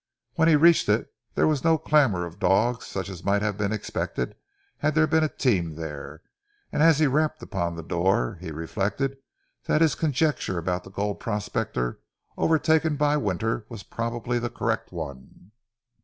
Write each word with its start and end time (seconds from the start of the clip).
When 0.33 0.47
he 0.47 0.55
reached 0.55 0.89
it 0.89 1.13
there 1.35 1.45
was 1.45 1.63
no 1.63 1.77
clamour 1.77 2.25
of 2.25 2.39
dogs 2.39 2.87
such 2.87 3.07
as 3.07 3.23
might 3.23 3.43
have 3.43 3.55
been 3.55 3.71
expected 3.71 4.33
had 4.79 4.95
there 4.95 5.05
been 5.05 5.23
a 5.23 5.29
team 5.29 5.75
there, 5.75 6.23
and 6.71 6.81
as 6.81 6.97
he 6.97 7.05
rapped 7.05 7.43
upon 7.43 7.75
the 7.75 7.83
door, 7.83 8.39
he 8.41 8.49
reflected 8.49 9.17
that 9.65 9.79
his 9.81 9.93
conjecture 9.93 10.57
about 10.57 10.83
the 10.83 10.89
gold 10.89 11.19
prospector 11.19 11.99
overtaken 12.35 12.95
by 12.95 13.13
the 13.13 13.19
winter 13.19 13.67
was 13.69 13.83
probably 13.83 14.39
the 14.39 14.49
correct 14.49 14.91
one. 14.91 15.51